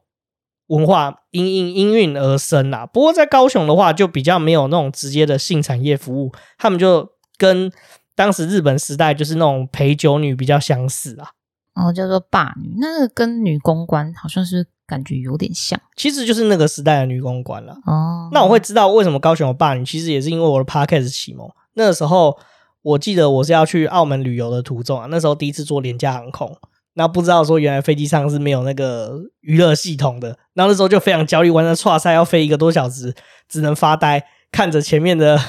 [0.65, 2.85] 文化因应应运而生啊。
[2.85, 7.71] 不过在高雄的话，就比较没有那种直接的性产业服务，他们就跟
[8.15, 11.29] 当时日本时代就是那种陪酒女比较相似啊。
[11.77, 17.77] 然后叫做霸女，那个跟女公关好像是感觉有点像，其实就是那个时代的女公关了。
[17.85, 21.47] 哦，那我会知道为什么高雄有霸女，其实也是因为我的 Podcast 启蒙。
[21.75, 22.35] 那个时候
[22.81, 26.57] 我记得我是要去澳门旅游的途中啊，那时候第一次坐廉价航空，
[26.95, 29.11] 那不知道说原来飞机上是没有那个
[29.41, 33.13] 娱乐系统的，然后那时候就非常焦虑，玩的剉赛要飞一个多小时，
[33.47, 35.39] 只能发呆看着前面的。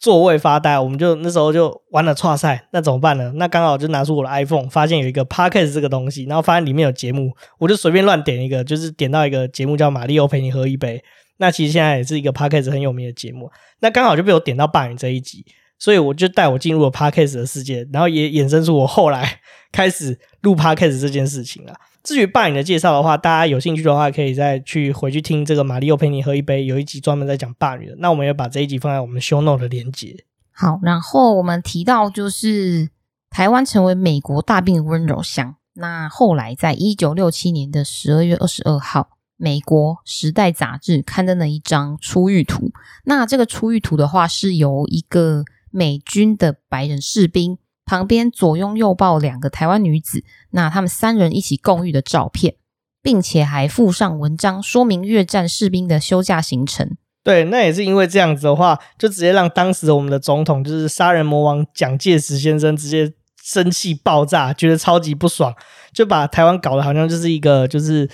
[0.00, 3.30] 座位发呆，我们就那时候就玩了剉赛，那怎么办呢？
[3.36, 10.96] 那刚好就拿出我的 iPhone，发现有一个 Podcast 这个东西，然后发现里面有节目，我就随便乱点一个，就是点到一个节目叫《马力欧陪你喝一杯》，
[11.36, 15.44] 那其实现在也是一个 Podcast 很有名的节目，那刚好就被我点到霸女这一集，
[15.78, 21.74] 所以我就带我进入了 Podcast 的世界，然后也衍生出我后来开始录 Podcast 这件事情啊。
[22.02, 27.96] 至于霸女的介绍的话，大家有兴趣的话，可以再去回去听这个《玛丽又陪你喝一杯》，有一集专门在讲霸女的。
[27.98, 30.24] 那我们也把这一集放在我们 show note 的连结。
[30.50, 32.90] 好，然后我们提到就是
[33.28, 35.56] 台湾成为美国大兵的温柔乡。
[35.74, 42.72] 那后来在一九六七年的十二月二十二号，美国《时代》杂志刊登了一张出狱图。
[43.04, 47.56] 那这个出狱图的话，是由一个美军的白人士兵，
[47.90, 52.54] 旁边左拥右抱两个台湾女子，那他们三人一起共浴的照片，
[53.02, 56.96] 并且还附上文章说明越战士兵的休假行程。
[57.24, 65.52] 对，那也是因为这样子的话，就直接让当时的我们的总统，就是杀人魔王蒋介石先生，直接生气爆炸，觉得超级不爽，
[65.92, 68.08] 就把台湾搞得好像就是一个就是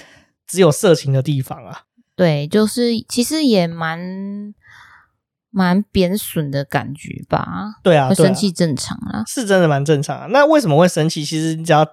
[0.46, 1.82] 只有色情的地方啊。
[2.16, 4.54] 对，就是其实也蛮
[5.56, 7.76] 蛮贬损的感觉吧。
[7.82, 10.26] 对啊，会生气正常啊，是真的蛮正常啊。
[10.28, 11.24] 那为什么会生气？
[11.24, 11.86] 其实你只要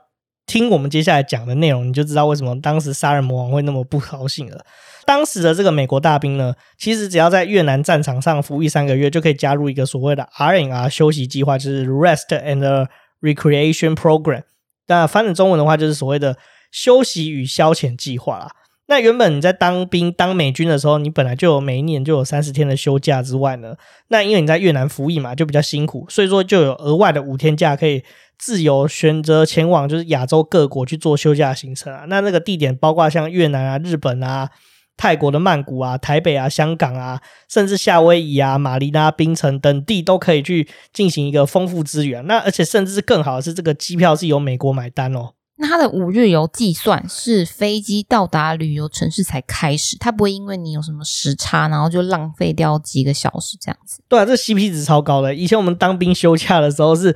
[0.45, 4.65] 听我们接下来讲的内容，你就知道为什么当时杀人魔王会那么不高兴了。
[5.06, 12.88] 当时的这个美国大兵呢，其实只要在越南战场上服役三个月，就可以加入一个所谓的 R&R 休息计划，就是 Rest and
[13.21, 14.43] Recreation Program。
[14.88, 16.38] 那翻译中文的话，就是所谓的
[16.69, 18.49] 休息与消遣计划啦。
[18.93, 23.73] 那原本你在当兵当美军的时候，你本来就有每一年就有三十天的休假之外呢，
[24.10, 28.03] 那因为你在越南服役嘛，就比较辛苦，所以说就有额外的五天假可以
[28.38, 32.06] 自由选择前往就是亚洲各国去做休假行程啊。
[32.08, 34.51] 那那个地点包括像越南啊、日本啊。
[34.95, 42.23] 泰国的曼谷啊、台北啊、香港啊，甚至夏威夷啊、马尼拉、槟城等地都可以去进行一个丰富资源。
[42.27, 45.32] 那而且甚至是更好的是，这个机票是由美国买单哦。
[45.58, 54.02] 那他的五日游计算是飞机到达旅游城市才开始，它不会因为你有什么时差，然后就浪费掉几个小时这样子。
[54.08, 55.34] 对啊，这 CP 值超高的。
[55.34, 57.16] 以前我们当兵休假的时候是。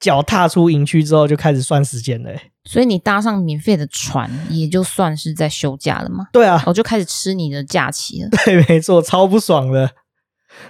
[0.00, 2.30] 脚踏出营区之后就开始算时间了，
[2.64, 6.26] 所以你搭上免费的船，也就算是在休假了吗？
[6.30, 8.28] 对啊，我就开始吃你的假期了。
[8.28, 9.92] 对，没错，超不爽的，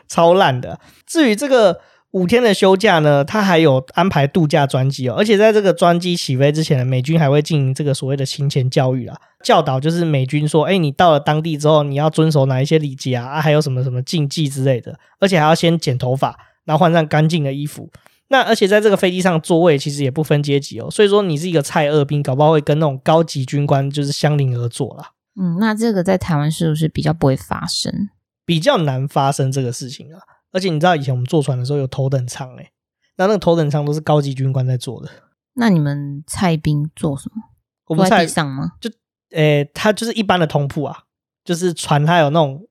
[0.06, 0.78] 超烂的。
[1.04, 1.80] 至于这个
[2.14, 13.26] 五天的休假呢，他还有安排度假专机哦，而且在这个专机起飞之前呢，美军还会进行这个所谓的行前教育啊，教导就是美军说，哎，你到了当地之后，你要遵守哪一些礼节啊？
[13.26, 17.90] 啊，还有什么什么禁忌之类的，而且还要先剪头发，然后换上干净的衣服。
[18.28, 25.10] 那而且在这个飞机上座位其实也不分阶级哦，所以说你是一个菜二兵，搞不好会跟那种高级军官就是相邻而坐啦。
[25.34, 28.08] 嗯，那这个在台湾是不是比较不会发生？
[28.46, 30.20] 比较难发生这个事情啊。
[30.54, 32.70] 而且你知道以前我们坐船的时候有头等舱诶，
[33.16, 35.10] 那那个头等舱都是高级军官在坐的。
[35.52, 37.42] 那你们菜兵坐什么？
[37.88, 38.72] 我们坐在地上吗？
[38.80, 38.90] 就
[39.32, 41.00] 诶，他就是一般的通铺啊，
[41.44, 42.66] 就是船它有那种。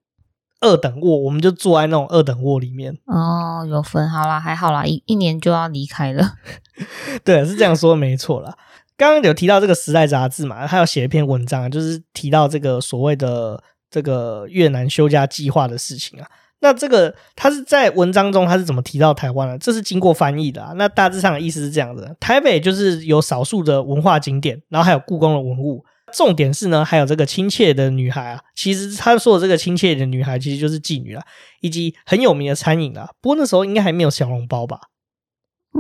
[0.66, 2.98] 二等卧，我们就坐在那种二等卧里面。
[3.08, 6.36] 哦，有分，好啦，还好啦，一一年就要离开了。
[7.26, 8.58] 对，是这样说没错啦。
[8.96, 16.32] 刚刚有提到这个《时代》杂志嘛，他有写一篇文章，就是提到这个所谓的这个越南休假计划的事情啊。
[16.64, 19.58] 那这个他是在文章中他是怎么提到台湾的？
[19.58, 20.72] 这是经过翻译的啊。
[20.78, 25.84] 那大致上的意思是这样子：台北就是有少数的文化景点，然后还有故宫的文物。
[26.14, 31.24] 重点是呢，还有这个亲切的女孩啊，其实他说的这个亲切的女孩，其实就是妓女啊，
[31.60, 33.10] 以及很有名的餐饮啊。
[33.20, 34.80] 不过那时候应该还没有小笼包吧？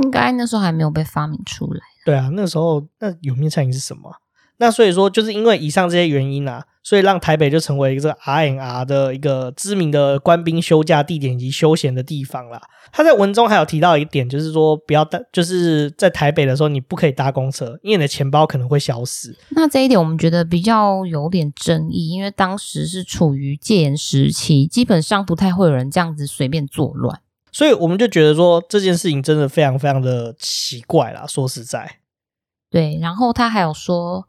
[0.03, 1.79] 应该那时候还没有被发明出来。
[2.03, 4.11] 对啊，那时候那有名的餐饮是什么？
[4.57, 6.65] 那所以说，就是因为以上这些原因啊。
[6.85, 12.61] 所以让台北就成为一个 RNR 的一个知名的官兵休假地点以及休闲的地方啦。
[12.91, 19.33] 他在文中还有提到一点，就是说不要搭，就是在台北的时候你不可以搭公车，因为你的钱包可能会消失。
[19.51, 27.21] 那这一点我们觉得比较有点争议，因为当时是处于戒严时期，基本上不太会有人这样子随便作乱。
[27.53, 31.25] 所以我们就觉得说这件事情真的非常非常的奇怪啦。
[31.25, 31.99] 说实在，
[32.69, 32.99] 对。
[33.01, 34.27] 然后他还有说。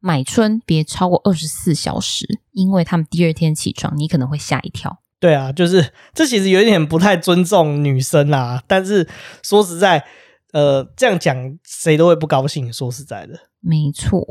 [0.00, 4.98] 买春别超过二十四小时，因为他们第二天起床，你可能会吓一跳。
[5.20, 8.62] 对啊，就是这其实有一点不太尊重女生啦。
[8.66, 9.06] 但是
[9.42, 10.04] 说实在，
[10.52, 12.72] 呃，这样讲谁都会不高兴。
[12.72, 14.26] 说实在的，没错。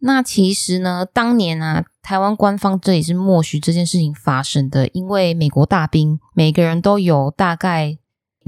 [0.00, 7.98] 那其实呢，当年啊，台湾官方这里是默许这件事情发生的，因为美国大兵每个人都有大概。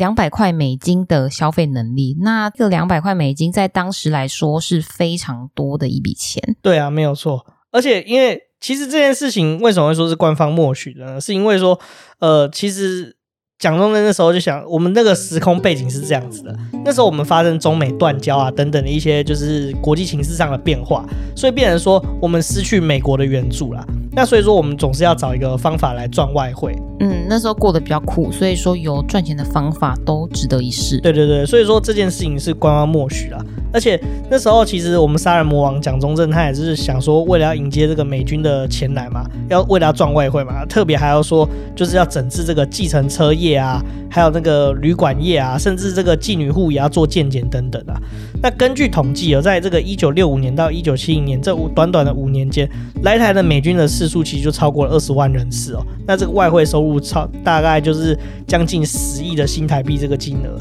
[0.00, 6.56] 两百块美金的消费能力，那这两百块美金在当时来说是非常多的一笔钱。
[6.62, 7.44] 对啊，没有错。
[7.70, 11.20] 而且，因为其实这件事情为什么会说是官方默许的呢？
[11.20, 11.78] 是因为说，
[12.18, 13.14] 呃，其实
[13.60, 16.56] 蒋中正那时候就想，我们那个时空背景是这样子的。
[16.82, 21.04] 那时候我们发生中美断交啊等等的一些就是国际情势上的变化，
[21.36, 23.84] 所以变成说我们失去美国的援助啦。
[24.12, 26.74] 那所以说我们总是要找一个方法来赚外汇。
[27.00, 30.98] 嗯，那时候过得比较苦，所以说有赚钱的方法都值得一试。
[30.98, 33.44] 对对对，所以说这件事情是官方默许啦。
[33.72, 47.94] 而且那时候其实我们杀人魔王蒋中正他也是想说，为了要迎接这个美军的前来嘛，要为了要赚外汇嘛，特别还要说就是要整治这个计程车业啊，还有那个旅馆业啊，甚至这个妓女户也要做健检等等啊。
[48.42, 52.68] 那根据统计啊，在这个一九六五年到一九七零年这五短短的五年间，
[53.02, 55.84] 来台的美军的次数其实就超过了二十万人次哦。
[56.06, 60.58] 那这个外汇收入超大概就是将近十亿的新台币这个金额。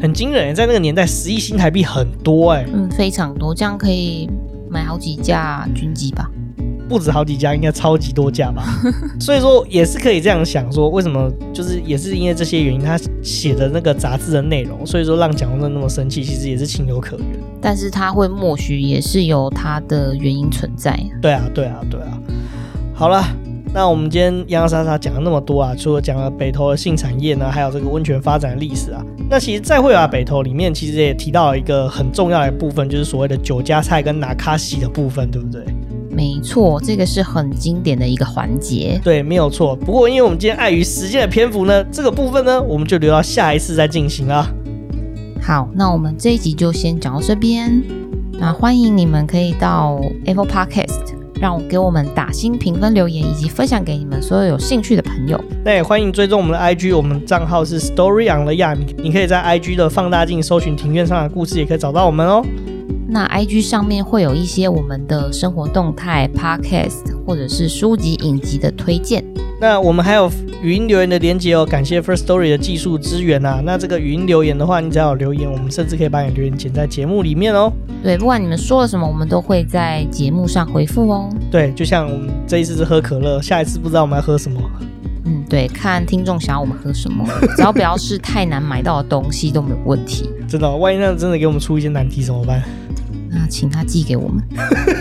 [0.00, 4.28] 很惊人，在那个年代，十亿新台币很多哎，嗯，非常多，这样可以
[4.70, 6.30] 买好几架军机吧？
[6.88, 8.64] 不止好几家，应该超级多家吧？
[9.20, 17.26] 所以说也是可以这样想说，为什么就是也是因为这些原因，他写的那个杂志的内容，所以说让蒋中正那么生气，其实也是情有可原。
[17.60, 20.98] 但是他会默许，也是有他的原因存在。
[21.20, 22.18] 对啊，对啊，对啊。
[22.94, 23.24] 好了。
[23.74, 29.04] 那我们今天洋洋洒洒讲了那么多啊，除了讲了北投的性产业呢，还有这个温泉发展的历史啊。
[29.28, 35.62] 那其实在惠雅北投里面，其实也提到了一个很重要的部分，就是所谓的酒家菜跟拿卡西的部分，对不对？
[36.16, 38.98] 没错，这个是很经典的一个环节。
[39.04, 39.76] 对，没有错。
[39.76, 44.50] 不过因为我们今天碍于时间的篇幅呢，这个部分呢，我们就留到下一次再进行啊。
[45.42, 47.82] 好，那我们这一集就先讲到这边。
[48.32, 51.14] 那欢迎你们可以到 Apple Podcast。
[51.38, 55.38] 让我给我们打新评分留言，以及分享给你们所有有兴趣的朋友。
[55.66, 58.78] 那也欢迎追踪我们的 IG，我们账号是 Story on the Yard。
[58.96, 62.42] 你可以在 IG 的放大镜搜寻庭院上的故事，也可以找到我们哦。
[63.08, 69.24] 那 IG 上面会有一些我们的生活动态、Podcast 或者是书籍影集的推荐。
[69.58, 70.30] 那我们还有
[70.60, 73.62] 语音留言的连接哦，感谢 First Story 的技术支援啊。
[73.64, 77.72] 那这个语音留言的话，你只要有留言，我们甚至可以把你留言剪在节目里面哦。
[78.02, 81.30] 对，不管你们说了什么，我们都会在节目上回复哦。
[81.50, 84.60] 对，就像我们这一次是喝可乐，下一次不知道我们要喝什么。
[85.24, 87.24] 嗯，对，看听众想要我们喝什么，
[87.56, 90.28] 只要不要是太难买到的东西都没有问题。
[90.46, 92.62] 真的哦，万一那真的给我们出一些难题怎么办？
[93.38, 94.42] 那请他寄给我们。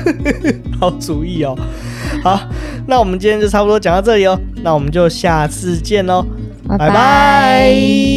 [0.79, 1.57] 好主意哦。
[2.21, 2.39] 好，
[2.87, 4.37] 那我们今天就差不多讲到这里哦。
[4.61, 6.25] 那我们就下次见喽，
[6.67, 8.14] 拜拜。